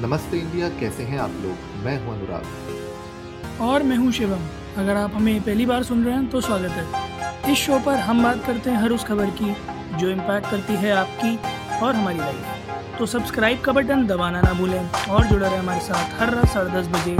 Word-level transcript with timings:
नमस्ते 0.00 0.38
इंडिया 0.38 0.68
कैसे 0.80 1.02
हैं 1.02 1.18
आप 1.18 1.30
लोग? 1.42 1.56
मैं 1.84 1.96
हूँ 2.04 2.12
अनुराग। 2.14 3.60
और 3.62 3.82
मैं 3.82 3.96
हूँ 3.96 4.12
शिवम। 4.12 4.46
अगर 4.76 4.96
आप 4.96 5.14
हमें 5.14 5.40
पहली 5.42 5.66
बार 5.66 5.82
सुन 5.82 6.04
रहे 6.04 6.14
हैं 6.14 6.28
तो 6.30 6.40
स्वागत 6.40 6.70
है। 6.70 7.52
इस 7.52 7.58
शो 7.58 7.78
पर 7.78 7.98
हम 7.98 8.22
बात 8.22 8.44
करते 8.46 8.70
हैं 8.70 8.76
हर 8.76 8.90
उस 8.90 9.04
खबर 9.04 9.30
की 9.40 9.54
जो 9.98 10.08
इम्पैक्ट 10.10 10.50
करती 10.50 10.74
है 10.74 10.90
आपकी 10.92 11.36
और 11.78 11.94
हमारी 11.94 12.18
लाइफ 12.18 12.98
तो 12.98 13.06
सब्सक्राइब 13.06 13.60
का 13.60 13.72
बटन 13.72 14.06
दबाना 14.06 14.40
ना 14.40 14.52
भूलें 14.52 14.88
और 14.88 15.26
जुड़े 15.26 15.46
रहे 15.46 15.56
हमारे 15.56 15.80
साथ 15.80 16.20
हर 16.20 16.34
रात 16.34 16.46
साढ़े 16.46 16.70
दस 16.70 16.86
बजे। 16.88 17.16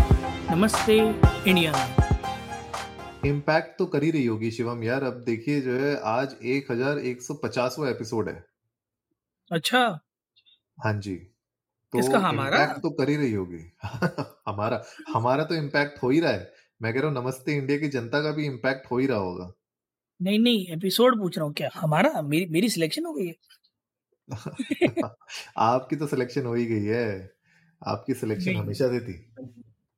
नमस्ते 0.50 0.98
इंडिया 1.50 1.72
में। 1.72 3.30
इम्पैक्ट 3.30 3.78
तो 3.78 3.86
कर 3.86 4.02
ही 4.02 4.10
रही 4.10 4.26
होगी 4.26 4.50
शिवम 4.50 4.82
यार। 4.82 5.02
अब 5.02 5.22
देखिए 5.26 5.60
जो 5.60 5.72
है 5.72 5.94
आज 6.12 6.34
एक 6.44 6.70
हज़ार 6.72 6.98
एक 7.00 7.22
सौ 7.22 7.34
पचासवा 7.34 7.88
एपिसोड 7.90 8.28
है। 8.28 8.44
अच्छा। 9.50 9.84
हाँ 10.78 10.92
जी। 11.00 11.31
तो 11.92 11.98
किसका 11.98 12.18
हमारा? 12.18 12.66
तो 12.82 12.90
कर 12.90 13.08
ही 13.08 13.16
रही 13.16 13.32
होगी। 13.32 13.72
हमारा 14.48 14.82
हमारा 15.14 15.44
तो 15.44 15.54
इम्पैक्ट 15.54 16.02
हो 16.02 16.10
ही 16.10 16.20
रहा 16.20 16.32
है। 16.32 16.52
मैं 16.82 16.94
कह 16.94 17.00
रहा 17.00 17.10
हूँ 17.10 17.22
नमस्ते 17.22 17.52
इंडिया 17.52 17.78
की 17.78 17.88
जनता 17.88 18.22
का 18.22 18.32
भी 18.32 18.46
इम्पैक्ट 18.46 18.90
हो 18.90 18.98
ही 18.98 19.06
रहा 19.06 19.18
होगा। 19.18 19.52
नहीं 20.20 20.38
नहीं 20.38 20.66
एपिसोड 20.66 21.18
पूछ 21.18 21.38
रहा 21.38 21.46
हूँ 21.46 21.54
क्या 21.54 21.70
हमारा? 21.74 22.22
मेरी 22.22 22.46
मेरी 22.50 22.68
सिलेक्शन 22.68 23.06
हो 23.06 23.12
गई 23.12 23.26
है? 23.26 23.34
आपकी 25.58 25.96
तो 25.96 26.06
सिलेक्शन 26.06 26.46
हो 26.46 26.54
ही 26.54 26.66
गई 26.66 26.84
है। 26.84 27.30
आपकी 27.82 28.14
सिलेक्शन 28.14 28.56
हमेशा 28.56 28.88
से 28.88 29.00
थी। 29.00 29.32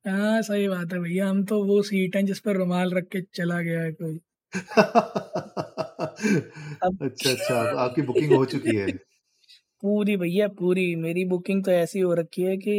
हाँ 0.05 0.41
सही 0.41 0.67
बात 0.67 0.93
है 0.93 0.99
भैया 0.99 1.29
हम 1.29 1.45
तो 1.45 1.63
वो 1.63 1.81
सीट 1.81 2.15
हैं 2.15 2.25
जिस 2.25 2.39
पर 2.39 2.57
रुमाल 2.57 2.93
रख 2.93 3.07
के 3.07 3.21
चला 3.33 3.61
गया 3.61 3.81
है 3.81 3.91
कोई। 3.91 4.19
अच्छा 7.01 7.31
अच्छा 7.31 7.55
आपकी 7.83 8.01
बुकिंग 8.01 8.33
हो 8.33 8.45
चुकी 8.45 8.75
है। 8.75 8.97
पूरी 9.85 10.17
भैया 10.17 10.47
पूरी। 10.59 10.95
मेरी 10.97 11.25
बुकिंग 11.25 11.63
तो 11.65 11.71
ऐसी 11.71 11.99
हो 11.99 12.13
रखी 12.13 12.41
है 12.41 12.57
कि 12.57 12.77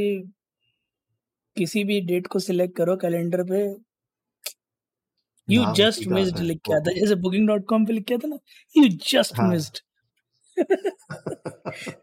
किसी 1.57 1.85
भी 1.85 2.01
डेट 2.03 2.27
को 2.27 2.39
सिलेक्ट 2.39 2.77
करो 2.77 2.97
कैलेंडर 2.97 3.43
पे। 3.51 3.65
यू 5.49 5.65
जस्ट 5.75 6.07
मिस्ड 6.09 6.39
लिख 6.41 6.59
के 6.59 6.75
आता 6.75 6.93
जैसे 6.93 7.15
बुकिंग 7.15 7.47
डॉट 7.49 7.65
कॉम 7.69 7.85
पे 7.87 7.93
लिख 7.93 8.05
के 8.05 8.15
आता 8.15 8.29
ना 8.29 8.39
you 8.75 8.89
just. 9.05 9.41
Missed 9.41 9.79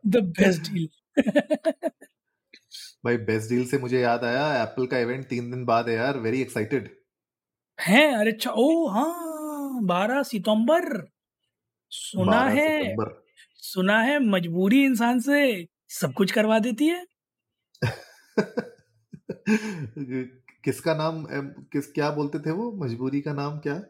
the 0.08 0.24
best 0.40 0.72
deal 0.72 0.88
भाई 3.04 3.18
बेस्ट 3.28 3.50
डील 3.50 3.66
से 3.66 3.78
मुझे 3.78 4.00
याद 4.02 4.24
आया 4.24 4.46
एप्पल 4.64 4.86
का 4.88 4.98
इवेंट 5.00 5.26
तीन 5.28 5.50
दिन 5.52 5.66
बाद 5.66 5.90
है 5.90 5.96
यार 5.96 6.20
वेरी 6.20 6.42
एक्साइटेड 6.42 6.90
है? 7.80 8.04
अरे 8.16 8.32
अच्छा 8.32 8.52
ओ 8.52 8.88
हाँ 8.88 9.84
बारह 9.86 10.22
सितंबर। 10.24 10.86
सुना 11.92 12.42
है। 12.42 12.68
सितंबर। 12.80 13.23
सुना 13.64 14.00
है 14.02 14.20
मजबूरी 14.20 14.84
इंसान 14.84 15.20
से 15.20 15.68
सब 15.90 16.14
कुछ 16.14 16.32
करवा 16.32 16.60
देती 16.60 16.86
है? 16.86 17.06
किसका 20.64 20.94
नाम 20.94 21.26
किस 21.74 21.92
क्या 21.92 22.10
बोलते 22.10 22.40
थे 22.40 22.52
वो? 22.52 22.72
मजबूरी 22.86 23.22
का 23.22 23.34
नाम 23.34 23.58
क्या? 23.60 23.84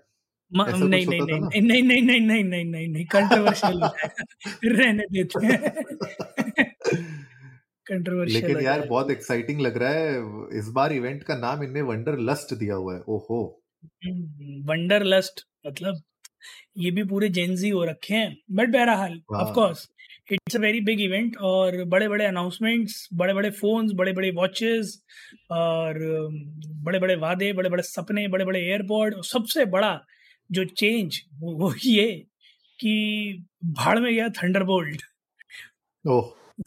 नहीं 0.51 0.89
नहीं 0.89 1.05
होता 1.05 1.25
था 1.33 1.49
नहीं 1.49 1.61
नहीं 1.61 1.81
नहीं 1.83 2.01
नहीं 2.01 2.21
नहीं 2.21 2.43
नहीं 2.43 2.65
नहीं 2.65 2.87
नहीं 2.87 3.05
कंट्रोवर्शियल 3.05 3.83
रहने 4.77 5.03
देते 5.11 5.45
हैं 5.45 5.73
कंट्रोवर्शियल 7.85 8.41
लेकिन 8.41 8.61
यार 8.61 8.87
बहुत 8.87 9.11
एक्साइटिंग 9.11 9.61
लग 9.61 9.77
रहा 9.77 9.89
है। 9.89 10.17
इस 10.59 10.69
बार 10.69 10.93
इवेंट 10.93 11.23
का 11.23 11.35
नाम 11.35 11.63
इनने 11.63 11.81
वंडर 11.81 12.19
लस्ट 12.19 12.53
दिया 12.53 12.75
हुआ 12.75 12.95
है। 12.95 13.01
ओहो। 13.01 13.63
वंडर 14.63 15.03
लस्ट 15.03 15.41
मतलब 15.67 16.01
ये 16.77 16.91
भी 16.91 17.03
पूरे 17.03 17.29
जेंजी 17.29 17.69
हो 17.69 17.83
रखे 17.85 18.13
हैं। 18.13 18.37
बट 18.51 18.69
बहरहाल 18.69 19.21
हाँ। 19.33 19.41
Of 19.41 19.53
course 19.55 19.89
it's 20.31 20.55
a 20.55 20.59
very 20.59 20.81
big 20.81 21.01
event 21.01 21.37
और 21.37 21.83
बड़े 21.83 22.07
बड़े 22.07 22.25
अनाउंसमेंट्स 22.25 23.09
बड़े 23.13 23.33
बड़े 23.33 23.49
फोन्स 23.49 23.91
बड़े 23.95 24.13
बड़े 24.13 24.31
वॉचेस 24.31 25.03
और 25.51 25.99
बड़े 26.83 26.99
बड़े 26.99 27.15
वादे 27.15 27.53
बड़े 27.53 27.69
बड़े 27.69 27.83
सपने 27.83 28.27
बड़े 28.27 28.45
बड़े 28.45 28.59
एयरपोर्ट 28.59 29.25
सबसे 29.25 29.65
बड़ा 29.65 29.99
जो 30.51 30.65
चेंज 30.65 31.21
वो, 31.39 31.73
ये 31.85 32.25
कि 32.79 33.45
भाड़ 33.65 33.99
में 33.99 34.13
गया 34.13 34.29
थंडरबोल्ट 34.29 35.01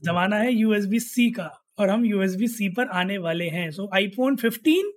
जमाना 0.03 0.36
है 0.36 0.53
यूएसबी 0.53 1.00
सी 1.00 1.31
का 1.31 1.50
और 1.78 1.91
हम 1.91 2.04
यूएसबी 2.04 2.48
सी 2.48 2.69
पर 2.69 2.88
आने 2.88 3.19
वाले 3.19 3.48
हैं। 3.48 3.70
सो 3.70 3.91
आईफोन 3.94 4.36
15 4.36 4.92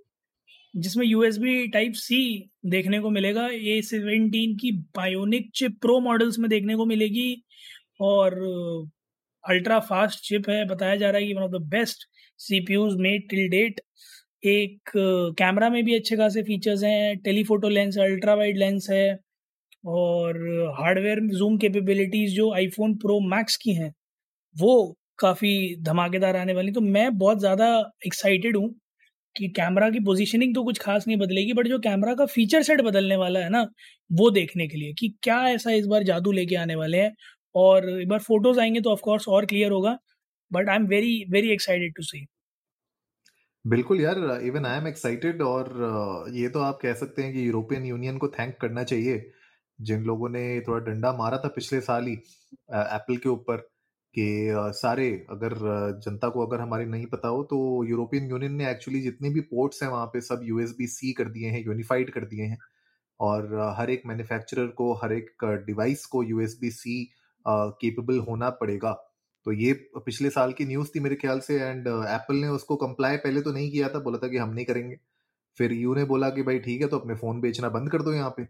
जिसमें 0.73 1.05
यूएसबी 1.05 1.67
टाइप 1.69 1.93
सी 1.97 2.19
देखने 2.67 2.99
को 3.01 3.09
मिलेगा। 3.11 3.47
ए 3.49 3.81
सेवेंटीन 3.85 4.55
की 4.57 4.71
बायोनिक 4.97 5.49
चिप 5.55 5.77
प्रो 5.81 5.99
मॉडल्स 6.01 6.39
में 6.39 6.49
देखने 6.49 6.75
को 6.75 6.85
मिलेगी। 6.87 7.33
और 8.01 8.35
अल्ट्रा 9.43 9.79
फास्ट 9.81 10.19
चिप 10.25 10.49
है। 10.49 10.65
बताया 10.67 10.95
जा 10.97 11.09
रहा 11.11 11.21
है 11.21 11.27
कि 11.27 11.33
one 11.33 11.43
of 11.43 11.51
the 11.53 11.61
best 11.69 12.07
CPUs 12.39 12.95
made 12.99 13.29
till 13.29 13.49
date 13.49 13.81
एक 14.47 14.91
कैमरा 15.39 15.69
में 15.69 15.83
भी 15.85 15.95
अच्छे 15.95 16.17
खासे 16.17 16.43
फीचर्स 16.43 16.83
हैं। 16.83 17.17
टेलीफोटो 17.21 17.69
लेंस 17.69 17.97
है 17.97 18.05
अल्ट्रा 18.05 18.35
वाइड 18.35 18.57
लेंस 18.59 18.87
है। 18.91 19.07
और 19.87 20.37
हार्डवेयर 20.79 21.19
जूम 21.33 21.57
कैपेबिलिटीज 21.59 22.35
जो 22.35 22.53
आईफोन 22.55 22.95
प्रो 22.99 23.19
मैक्स 23.29 23.57
की 23.57 23.73
हैं, 23.75 23.93
वो 24.55 24.97
काफ़ी 25.19 25.51
धमाकेदार 25.83 26.37
आने 26.37 26.53
वाली 26.55 26.71
तो 26.73 26.81
मैं 26.83 27.17
बहुत 27.17 27.39
ज़्यादा 27.39 27.67
एक्साइटेड 28.07 28.57
हूँ 28.57 28.69
कि 29.35 29.47
कैमरा 29.49 29.89
की 29.89 29.99
पोजीशनिंग 30.05 30.55
तो 30.55 30.63
कुछ 30.63 30.79
खास 30.79 31.07
नहीं 31.07 31.17
बदलेगी 31.17 31.53
बट 31.53 31.67
जो 31.67 31.79
कैमरा 31.79 32.13
का 32.15 32.25
फीचर 32.27 32.63
सेट 32.63 32.81
बदलने 32.81 33.15
वाला 33.15 33.39
है 33.39 33.49
ना, 33.49 33.61
वो 34.09 34.29
देखने 34.31 34.67
के 34.67 34.77
लिए 34.77 34.93
कि 34.93 35.09
क्या 35.23 35.39
ऐसा 35.49 35.71
इस 35.73 35.85
बार 35.87 36.03
जादू 36.03 36.31
लेके 36.31 36.55
आने 36.55 36.75
वाले 36.75 36.97
हैं। 36.97 37.13
और 37.55 37.89
एक 37.91 38.07
बार 38.09 38.19
फ़ोटोज़ 38.19 38.59
आएँगे 38.59 38.81
तो 38.81 38.91
ऑफकोर्स 38.91 39.27
और 39.27 39.45
क्लियर 39.45 39.71
होगा 39.71 39.97
but 40.51 40.69
I 40.69 40.75
am 40.75 40.87
very 40.87 41.23
very 41.31 41.51
excited 41.53 41.93
to 41.95 42.03
see 42.03 42.25
बिल्कुल 43.65 44.01
यार 44.01 44.17
इवन 44.43 44.65
आई 44.65 44.77
एम 44.77 44.87
एक्साइटेड 44.87 45.41
और 45.41 45.69
ये 46.35 46.49
तो 46.49 46.59
आप 46.59 46.79
कह 46.81 46.93
सकते 46.93 47.21
हैं 47.23 47.33
कि 47.33 47.47
यूरोपियन 47.47 47.85
यूनियन 47.85 48.17
को 48.17 48.27
थैंक 48.29 48.55
करना 48.61 48.83
चाहिए। 48.83 49.31
जिन 49.79 50.03
लोगों 50.03 50.29
ने 50.29 50.43
थोड़ा 50.61 50.79
डंडा 50.85 51.11
मारा 51.13 51.37
था 51.37 51.47
पिछले 51.55 51.79
साल 51.81 52.05
ही 52.07 52.13
एप्पल 52.13 53.17
के 53.17 53.29
ऊपर 53.29 53.67
कि 54.15 54.25
सारे 54.75 55.09
अगर 55.29 55.53
जनता 56.05 56.29
को 56.29 56.45
अगर 56.45 56.61
हमारी 56.61 56.85
नहीं 56.85 57.05
पता 57.07 57.27
हो 57.27 57.43
तो 57.43 57.57
यूरोपियन 57.85 58.29
यूनियन 58.29 58.53
ने 58.53 58.69
एक्चुअली 58.71 59.01
जितने 59.01 59.29
भी 59.29 59.41
पोर्ट्स 59.51 59.83
हैं 59.83 59.89
वहाँ 59.89 60.05
पे 60.13 60.21
सब 60.21 60.41
यूएसबी 60.43 60.87
सी 60.87 61.11
कर 61.13 61.29
दिए 61.29 61.49
हैं, 61.49 61.63
यूनिफाइड 61.65 62.11
कर 62.13 62.25
दिए 62.25 62.45
हैं। 62.45 62.57
और 63.19 63.75
हर 63.77 63.89
एक 63.89 64.01
मैन्युफैक्चरर 64.07 64.67
को, 64.69 64.93
हर 64.95 65.13
एक 65.13 65.45
डिवाइस 65.67 66.05
को 66.07 66.23
यूएसबी 66.23 66.69
सी 66.71 67.03
केपेबल 67.45 68.19
होना 68.29 68.49
पड़ेगा। 68.61 68.91
तो 69.45 69.51
ये 69.53 69.73
पिछले 69.97 70.29
साल 70.29 70.53
की 70.53 70.65
न्यूज़ 70.65 70.89
थी 70.95 70.99
मेरे 70.99 71.15
ख्याल 71.15 71.39
से 71.39 71.59
एंड 71.61 71.87
एप्पल 71.87 72.35
ने 72.35 72.47
उसको 72.49 72.75
कंप्लाई 72.77 73.17
पहले 73.19 73.41
तो 73.41 73.51
नहीं 73.53 73.71
किया 73.71 73.89
था, 73.89 73.99
बोला 73.99 74.17
था 74.17 74.27
कि 74.27 74.37
हम 74.37 74.53
नहीं 74.53 74.65
करेंगे। 74.65 74.97
फिर 75.57 75.73
यू 75.73 75.95
ने 75.95 76.03
बोला 76.05 76.29
कि, 76.29 76.43
भाई 76.43 76.59
ठीक 76.59 76.81
है 76.81 76.87
तो 76.87 76.99
अपने 76.99 77.15
फ़ोन 77.15 77.41
बेचना 77.41 77.69
बंद 77.69 77.91
कर 77.91 78.01
दो 78.03 78.13
यहाँ 78.13 78.33
पे। 78.37 78.47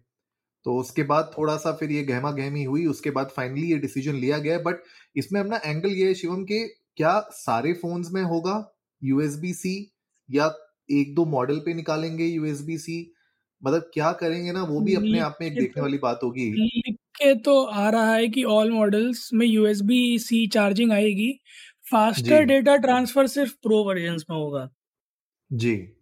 तो 0.65 0.77
उसके 0.79 1.03
बाद 1.03 1.31
थोड़ा 1.37 1.55
सा 1.57 1.71
फिर 1.73 1.91
ये 1.91 2.03
गहमा 2.03 2.31
गहमी 2.31 2.63
हुई 2.63 2.85
उसके 2.87 3.11
बाद 3.11 3.29
फाइनली 3.37 3.71
ये 3.71 3.77
डिसीज़न 3.79 4.15
लिया 4.15 4.37
गया 4.39 4.57
बट 4.59 4.83
इसमें 5.15 5.39
अपना 5.41 5.61
एंगल 5.65 5.91
ये 5.91 6.07
है 6.07 6.13
शिवम 6.15 6.43
के 6.45 6.63
क्या 6.97 7.19
सारे 7.33 7.73
फोन्स 7.75 8.11
में 8.13 8.21
होगा 8.25 8.55
यूएसबी 9.01 9.53
सी 9.53 9.75
या 10.29 10.51
एक 10.91 11.13
दो 11.15 11.25
मॉडल 11.27 11.59
पे 11.59 11.73
निकालेंगे 11.73 12.25
यूएसबी 12.25 12.77
सी 12.79 12.99
मतलब 13.61 13.89
क्या 13.93 14.11
करेंगे 14.15 14.51
ना 14.51 14.63
वो 14.65 14.81
भी 14.81 14.95
अपने 14.95 15.19
आप 15.19 15.37
में 15.41 15.47
एक 15.47 15.57
देखने 15.57 15.81
वाली 15.81 15.97
बात 15.99 16.19
होगी। 16.23 16.49
लिख 16.53 16.95
के 17.15 17.33
तो 17.41 17.61
आ 17.63 17.89
रहा 17.89 18.13
है 18.13 18.27
कि 18.29 18.43
ऑल 18.49 18.71
मॉडल्स 18.71 19.29
में 19.33 19.45
यूएसबी 19.47 20.17
सी 20.19 20.45
चार्जिंग 20.49 20.91
आएगी 20.91 21.31
फास्टर 21.91 22.43
डेटा 22.45 22.75
ट्रांसफ़र 22.77 23.27
सिर्फ़ 23.29 23.53
प्रो 23.63 23.83
वर्जन 23.85 24.17
में 24.29 24.37
होगा। 24.37 24.69
जी। 25.51 25.95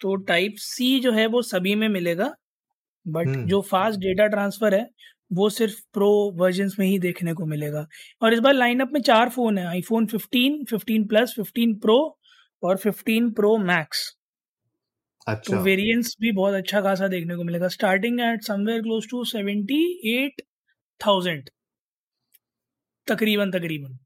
तो 0.00 0.14
टाइप 0.24 0.54
सी 0.58 0.98
जो 1.00 1.12
है 1.12 1.26
वो 1.28 1.42
सभी 1.44 1.74
में 1.74 1.88
मिलेगा। 1.88 2.34
But 3.06 3.26
hmm. 3.26 3.46
जो 3.46 3.60
फास्ट 3.60 4.00
डेटा 4.00 4.26
ट्रांसफ़र 4.26 4.74
है 4.74 4.88
वो 5.32 5.48
सिर्फ़ 5.50 5.74
प्रो 5.92 6.10
वर्जन्स 6.36 6.78
में 6.78 6.86
ही 6.86 6.98
देखने 6.98 7.32
को 7.34 7.46
मिलेगा। 7.46 7.86
और 8.22 8.32
इस 8.34 8.38
बार 8.38 8.54
लाइनअप 8.54 8.90
में 8.92 9.00
चार 9.00 9.28
फ़ोन 9.28 9.58
है 9.58 9.66
आईफोन 9.66 10.06
15, 10.06 10.64
15 10.72 11.08
प्लस 11.08 11.34
15 11.38 11.74
प्रो 11.82 11.96
और 12.62 12.76
15 12.76 13.30
प्रो 13.34 13.56
मैक्स 13.58 14.10
अच्छा। 15.26 15.56
तो 15.56 15.62
वेरिएंट्स 15.62 16.16
भी 16.20 16.32
बहुत 16.32 16.54
अच्छा 16.54 16.80
खासा 16.80 17.08
देखने 17.08 17.36
को 17.36 17.44
मिलेगा। 17.44 17.68
Starting 17.68 18.20
at 18.20 18.42
somewhere 18.42 18.82
close 18.82 19.08
to 19.10 19.24
seventy 19.24 19.82
eight 20.14 20.42
thousand 21.00 21.48
तकरीबन 23.08 23.50
तकरीबन। 23.50 23.98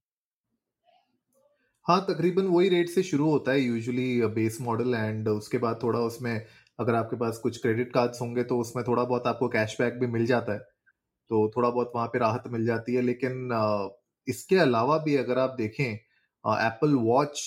हाँ 1.87 2.01
तकरीबन 2.01 2.47
वही 2.47 2.69
रेट 2.69 2.89
से 2.89 3.03
शुरू 3.03 3.31
होता 3.31 3.53
है 3.53 3.61
यूजुअली 3.61 4.27
बेस 4.35 4.59
मॉडल 4.61 4.95
एंड 4.95 5.29
उसके 5.29 5.59
बाद 5.59 5.79
थोड़ा 5.83 5.99
उसमें 6.01 6.35
अगर 6.79 6.95
आपके 6.95 7.17
पास 7.17 7.39
कुछ 7.43 7.61
क्रेडिट 7.63 7.93
कार्ड्स 7.93 8.21
होंगे 8.23 8.45
तो 8.45 8.59
उसमें 8.61 8.85
थोड़ा 8.89 9.05
बहुत 9.05 9.27
आपको 9.27 9.49
कैशबैक 9.51 9.99
भी 10.01 10.07
मिल 10.09 10.27
जाता 10.27 10.53
है। 10.53 10.59
तो 11.31 11.49
थोड़ा 11.57 11.71
बहुत 11.71 11.93
वहाँ 11.95 12.07
पे 12.09 12.19
राहत 12.19 12.45
मिल 12.49 12.67
जाती 12.67 12.95
है, 12.95 13.03
लेकिन 13.03 13.51
इसके 14.27 14.57
अलावा 14.59 14.99
भी 15.01 15.17
अगर 15.17 15.39
आप 15.39 15.55
देखें 15.59 15.85
एप्पल 15.85 16.95
वॉच 16.97 17.41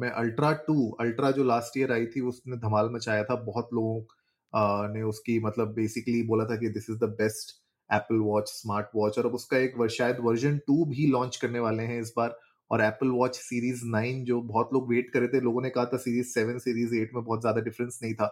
में 0.00 0.08
अल्ट्रा 0.10 0.52
टू 0.66 0.90
अल्ट्रा 1.00 1.30
जो 1.32 1.44
लास्ट 1.44 1.78
ईयर 1.78 1.92
आई 1.92 2.06
थी, 2.06 2.20
उसने 2.22 2.56
धमाल 2.58 2.90
मचाया 2.92 3.24
था। 3.24 3.34
बहुत 3.44 3.68
लोगों 3.74 4.92
ने 4.94 5.02
उसकी 5.04 5.38
मतलब 5.40 5.72
बेसिकली 5.74 6.22
बोला 6.28 6.44
था 6.46 6.56
कि 6.56 6.68
this 6.70 6.90
is 6.90 6.98
the 6.98 7.04
best 7.18 7.52
Apple 7.90 8.16
watch 8.20 8.48
smart 8.50 8.88
watch 8.96 9.18
और 9.18 9.26
अब 9.26 9.34
उसका 9.34 9.58
एक 9.58 9.86
शायद 9.92 10.16
वर्जन 10.22 10.58
टू 10.66 10.84
भी 10.86 11.06
लॉन्च 11.12 11.36
करने 11.36 11.58
वाले 11.60 11.82
हैं 11.84 12.00
इस 12.00 12.12
बार। 12.16 12.38
और 12.70 12.82
एप्पल 12.82 13.08
वॉच 13.10 13.36
सीरीज़ 13.36 13.84
नाइन 13.86 14.24
जो 14.24 14.40
बहुत 14.42 14.70
लोग 14.74 14.88
वेट 14.90 15.10
कर 15.10 15.20
रहे 15.20 15.28
थे, 15.28 15.40
लोगों 15.40 15.62
ने 15.62 15.70
कहा 15.70 15.84
था 15.86 15.96
सीरीज़ 15.98 16.26
सेवन 16.28 16.58
सीरीज़ 16.58 16.94
एट 16.96 17.10
में 17.14 17.22
बहुत 17.24 17.40
ज़्यादा 17.40 17.60
डिफरेंस 17.60 17.98
नहीं 18.02 18.14
था। 18.14 18.26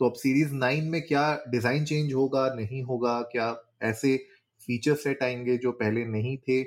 तो 0.00 0.08
अब 0.08 0.14
सीरीज़ 0.16 0.52
नाइन 0.54 0.88
में 0.90 1.00
क्या 1.02 1.22
डिज़ाइन 1.48 1.84
चेंज 1.84 2.12
होगा, 2.14 2.48
नहीं 2.54 2.82
होगा, 2.82 3.20
क्या 3.22 3.56
ऐसे 3.84 4.16
फीचर 4.68 4.94
सेट 4.96 5.22
आएँगे 5.22 5.56
जो 5.58 5.72
पहले 5.74 6.04
नहीं 6.06 6.36
थे? 6.38 6.62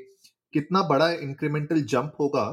कितना 0.54 0.82
बड़ा 0.84 1.12
इंक्रीमेंटल 1.14 1.82
जंप 1.86 2.14
होगा, 2.20 2.46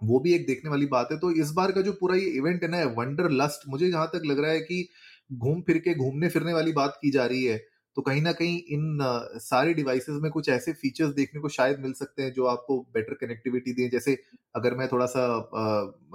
वो 0.00 0.18
भी 0.20 0.34
एक 0.34 0.46
देखने 0.46 0.70
वाली 0.70 0.86
बात 0.88 1.08
है। 1.12 1.18
तो 1.18 1.30
इस 1.32 1.50
बार 1.52 1.72
का 1.72 1.80
जो 1.82 1.92
पूरा 1.92 2.16
ये 2.16 2.30
इवेंट 2.38 2.62
है 2.64 2.68
ना 2.70 2.82
वंडर 2.98 3.30
लस्ट 3.32 3.68
मुझे 3.68 3.90
जहाँ 3.90 4.06
तक 4.14 4.22
लग 4.26 4.40
रहा 4.40 4.50
है 4.50 4.60
कि 4.62 4.88
घूम 5.30 5.60
फिर 5.62 5.78
के, 5.78 5.94
घूमने 5.94 6.28
फिरने 6.28 6.54
वाली 6.54 6.72
बात 6.72 6.98
की 7.02 7.10
जा 7.10 7.26
रही 7.26 7.44
है। 7.44 7.56
तो 7.96 8.02
कहीं 8.02 8.22
ना 8.22 8.32
कहीं 8.32 8.56
इन 8.70 8.98
सारे 9.40 9.74
डिवाइसेस 9.74 10.20
में 10.22 10.30
कुछ 10.32 10.48
ऐसे 10.48 10.72
फीचर्स 10.74 11.12
देखने 11.14 11.40
को 11.40 11.48
शायद 11.50 11.80
मिल 11.80 11.92
सकते 11.94 12.22
हैं 12.22 12.32
जो 12.32 12.46
आपको 12.46 12.78
बेटर 12.94 13.14
कनेक्टिविटी 13.16 13.72
दें। 13.72 13.88
जैसे 13.90 14.16
अगर 14.54 14.74
मैं 14.76 14.88
थोड़ा 14.88 15.06
सा 15.06 15.26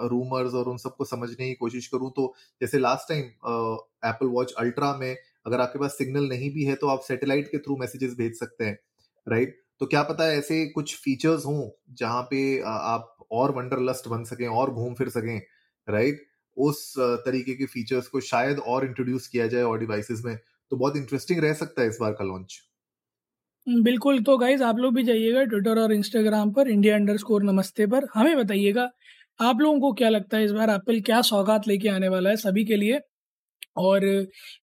रूमर्स 0.04 0.54
और 0.54 0.70
उन 0.70 0.78
सबको 0.78 1.06
समझने 1.06 1.48
की 1.48 1.54
कोशिश 1.56 1.88
करूँ 1.88 2.12
तो 2.16 2.34
जैसे 2.62 2.80
last 2.80 3.10
time 3.10 3.24
Apple 4.06 4.28
watch 4.30 4.54
ultra 4.60 4.96
में 4.98 5.16
अगर 5.46 5.62
आपके 5.62 5.80
पास 5.80 5.98
सिग्नल 5.98 6.28
नहीं 6.30 6.52
भी 6.54 6.64
है 6.64 6.76
तो 6.76 6.88
आप 6.88 7.02
सैटेलाइट 7.04 7.48
के 7.52 7.58
थ्रू 7.58 7.78
मैसेजेस 7.78 8.16
भेज 8.18 8.40
सकते 8.40 8.66
हैं 8.66 8.78
राइट 9.28 9.58
तो 9.81 9.86
क्या 9.86 10.02
पता 10.04 10.24
है 10.24 10.38
ऐसे 10.38 10.66
कुछ 10.70 10.96
फीचर्स 11.02 11.46
हों 11.46 11.70
जहाँ 11.96 12.22
पे 12.24 12.40
आप 12.64 13.16
और 13.31 13.52
वंडर 13.56 13.80
लस्ट 13.81 14.08
बन 14.08 14.24
सकें, 14.24 14.48
और 14.48 14.72
घूम 14.72 14.94
फिर 14.96 15.10
सकें 15.10 15.42
राइट 15.88 16.26
उस 16.58 16.94
तरीके 17.26 17.54
के 17.56 17.66
फीचर्स 17.68 18.08
को 18.08 18.20
शायद 18.22 18.60
और 18.60 18.86
इंट्रोड्यूस 18.86 19.28
किया 19.28 19.48
जाए 19.48 19.64
और 19.64 19.80
डिवाइसेस 19.80 20.22
में। 20.26 20.38
तो 20.71 20.77
बहुत 20.77 20.98
इंटरेस्टिंग 20.98 21.39
रह 21.42 21.54
सकता 21.56 21.81
है 21.81 21.88
इस 21.89 21.98
बार 22.01 22.12
का 22.13 22.25
लॉन्च 22.25 22.60
बिल्कुल। 23.68 24.21
तो 24.24 24.38
गाइज़ 24.38 24.63
आप 24.63 24.77
लोग 24.77 24.94
भी 24.95 25.04
जाइएगा 25.04 25.44
ट्विटर 25.45 25.80
और 25.80 25.92
इंस्टाग्राम 25.94 26.51
पर 26.54 26.68
इंडिया 26.69 26.95
अंडर 26.95 27.18
स्कोर 27.18 27.44
नमस्ते 27.44 27.86
पर। 27.88 28.06
हमें 28.13 28.36
बताइएगा, 28.38 28.89
आप 29.39 29.62
लोगों 29.62 29.80
को 29.80 29.92
क्या 29.94 30.10
लगता 30.10 30.38
है 30.38 30.45
इस 30.45 30.51
बार 30.51 30.69
एप्पल 30.69 31.00
क्या 31.01 31.21
सौगात 31.24 31.68
लेके 31.68 31.89
आने 31.89 32.07
वाला 32.10 32.30
है 32.30 32.36
सभी 32.38 32.63
के 32.66 32.75
लिए? 32.75 33.00
और 33.77 34.01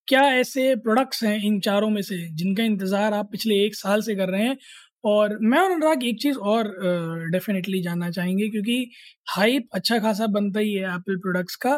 क्या 0.08 0.22
ऐसे 0.34 0.74
प्रोडक्ट्स 0.78 1.22
हैं 1.24 1.38
इन 1.44 1.60
चारों 1.62 1.90
में 1.90 2.02
से 2.02 2.16
जिनका 2.36 2.64
इंतज़ार 2.64 3.14
आप 3.14 3.30
पिछले 3.32 3.56
एक 3.64 3.74
साल 3.76 4.02
से 4.02 4.14
कर 4.16 4.28
रहे 4.30 4.44
हैं? 4.44 4.56
और 5.06 5.38
मैं 5.42 5.58
और 5.60 5.70
अनुराग 5.72 6.04
एक 6.04 6.20
चीज़ 6.22 6.38
और 6.40 6.68
डेफिनेटली 7.32 7.82
जानना 7.82 8.10
चाहेंगे 8.12 8.48
क्योंकि 8.50 8.90
हाइप 9.28 9.68
अच्छा 9.74 9.98
खासा 10.00 10.26
बनता 10.28 10.60
ही 10.60 10.74
है 10.74 10.94
एप्पल 10.94 11.16
प्रोडक्ट्स 11.20 11.56
का। 11.58 11.76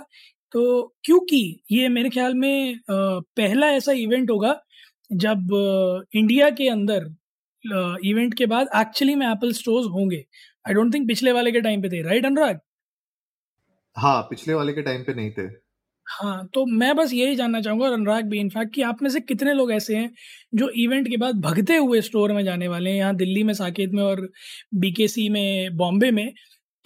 तो 0.52 0.94
क्योंकि 1.04 1.40
ये 1.72 1.88
मेरे 1.88 2.10
ख्याल 2.10 2.34
में 2.34 2.78
पहला 2.90 3.70
ऐसा 3.72 3.92
इवेंट 3.94 4.30
होगा 4.30 4.54
जब 5.10 5.48
इंडिया 6.14 6.50
के 6.50 6.68
अंदर 6.68 7.06
इवेंट 8.04 8.34
के 8.34 8.46
बाद 8.46 8.68
एक्चुअली 8.76 9.14
में 9.14 9.26
एप्पल 9.26 9.52
स्टोर्स 9.52 9.86
होंगे। 9.92 10.24
आई 10.64 10.74
डोंट 10.74 10.94
थिंक 10.94 11.06
पिछले 11.08 11.32
वाले 11.32 11.52
के 11.52 11.60
टाइम 11.60 11.82
पे 11.82 11.88
थे 11.88 12.02
राइट 12.02 12.26
अनुराग? 12.26 12.60
हाँ 13.96 14.20
पिछले 14.22 14.54
वाले 14.54 14.72
के 14.72 14.82
टाइम 14.82 15.02
पे 15.04 15.14
नहीं 15.14 15.30
थे। 15.30 15.42
हाँ 16.06 16.48
तो 16.54 16.64
मैं 16.66 16.94
बस 16.96 17.12
यही 17.12 17.34
जानना 17.36 17.60
चाहूँगा 17.60 17.86
और 17.86 17.92
अनुराग 17.92 18.24
भी 18.30 18.38
इनफैक्ट 18.40 18.74
कि 18.74 18.82
आप 18.82 19.02
में 19.02 19.08
से 19.10 19.20
कितने 19.20 19.52
लोग 19.54 19.72
ऐसे 19.72 19.96
हैं 19.96 20.10
जो 20.54 20.68
इवेंट 20.82 21.08
के 21.08 21.16
बाद 21.16 21.40
भगते 21.40 21.76
हुए 21.76 22.00
स्टोर 22.02 22.32
में 22.32 22.42
जाने 22.44 22.68
वाले 22.68 22.90
हैं 22.90 22.96
यहाँ 22.96 23.14
दिल्ली 23.16 23.42
में 23.42 23.52
साकेत 23.54 23.90
में 23.94 24.02
और 24.02 24.28
बीकेसी 24.74 25.28
में 25.28 25.76
बॉम्बे 25.76 26.10
में। 26.10 26.32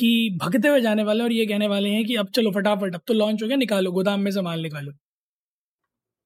कि 0.02 0.10
भगते 0.38 0.68
हुए 0.68 0.80
जाने 0.82 1.02
वाले 1.04 1.24
और 1.24 1.32
ये 1.32 1.46
कहने 1.46 1.68
वाले 1.68 1.90
हैं 1.90 2.04
कि 2.06 2.16
अब 2.16 2.30
चलो 2.34 2.50
फटाफट 2.52 2.94
अब 2.94 3.00
तो 3.06 3.14
लॉन्च 3.14 3.42
हो 3.42 3.48
गया 3.48 3.56
निकालो 3.58 3.92
गोदाम 3.92 4.20
में 4.20 4.30
से 4.32 4.42
माल 4.42 4.62
निकालो। 4.62 4.92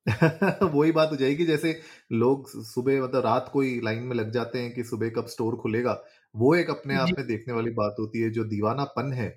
वही 0.65 0.93
बात 0.93 1.11
हो 1.11 1.17
जाएगी 1.17 1.45
जैसे 1.47 1.73
लोग 2.15 2.49
सुबह 2.65 3.01
मतलब 3.03 3.25
रात 3.25 3.49
को 3.53 3.61
ही 3.61 3.81
लाइन 3.81 4.03
में 4.03 4.15
लग 4.17 4.31
जाते 4.31 4.61
हैं 4.61 4.73
कि 4.75 4.85
सुबह 4.85 5.11
कब 5.11 5.27
स्टोर 5.29 5.57
खुलेगा 5.59 6.01
वो 6.35 6.55
एक 6.55 6.71
अपने 6.71 6.95
आप 6.97 7.15
में 7.19 7.27
देखने 7.27 7.55
वाली 7.55 7.71
बात 7.75 7.97
होती 8.01 8.21
है 8.21 8.31
जो 8.33 8.45
दीवानापन 8.47 9.13
है। 9.13 9.29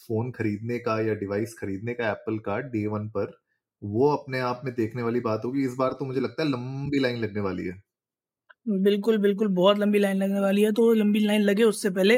फ़ोन 0.00 0.30
खरीदने 0.32 0.78
का 0.80 0.98
या 1.00 1.14
डिवाइस 1.14 1.54
खरीदने 1.58 1.94
का 1.94 2.10
एप्पल 2.10 2.38
का 2.40 2.58
डे 2.68 2.86
वन 2.88 3.08
पर 3.10 3.32
वो 3.82 4.08
अपने 4.10 4.40
आप 4.42 4.60
में 4.64 4.72
देखने 4.74 5.02
वाली 5.02 5.20
बात 5.20 5.42
होगी। 5.44 5.64
इस 5.64 5.74
बार 5.76 5.92
तो 5.92 6.04
मुझे 6.04 6.20
लगता 6.20 6.42
है 6.42 6.48
लंबी 6.48 6.98
लाइन 7.00 7.16
लगने 7.18 7.40
वाली 7.40 7.64
है। 7.66 7.80
बिल्कुल, 8.66 9.18
बिल्कुल, 9.18 9.48
बहुत 9.48 9.78
लंबी 9.78 9.98
लाइन 9.98 10.16
लगने 10.16 10.40
वाली 10.40 10.62
है, 10.62 10.72
तो 10.72 10.92
लंबी 10.92 11.20
लाइन 11.20 11.42
लगे 11.42 11.62
उससे 11.62 11.90
पहले 11.90 12.16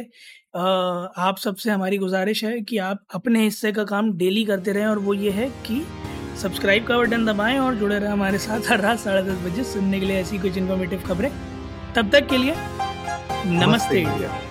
आ, 0.57 0.61
आप 0.61 1.39
सबसे 1.39 1.71
हमारी 1.71 1.99
गुज़ारिश 1.99 2.43
है 2.45 2.61
कि 2.61 2.79
आप 2.79 3.05
अपने 3.15 3.43
हिस्से 3.43 3.73
का 3.73 3.85
काम 3.85 4.13
डेली 4.19 4.45
करते 4.45 4.73
रहें 4.73 4.87
और 4.87 4.99
वो 4.99 5.15
ये 5.15 5.31
है 5.31 5.49
कि 5.67 5.83
सब्सक्राइब 6.43 6.87
का 6.87 6.99
बटन 6.99 7.27
दबाएँ 7.27 7.59
और 7.59 7.75
जुड़े 7.75 7.99
रहें 7.99 8.11
हमारे 8.11 8.39
साथ 8.39 8.71
हर 8.71 8.81
रात 8.81 8.99
साढ़े 8.99 9.23
दस 9.23 9.45
बजे 9.45 9.65
सुनने 9.65 10.01
के 10.01 10.07
लिए 10.07 10.17
ऐसी 10.17 10.39
कुछ 10.39 10.57
इन्फॉर्मेटिव 10.59 11.03
खबरें। 11.07 11.31
तब 11.97 12.11
तक 12.13 12.27
के 12.27 12.39
लिए 12.39 12.55
नमस्ते 13.47 14.01
इंडिया। 14.01 14.48